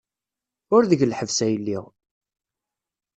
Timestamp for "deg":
0.91-1.05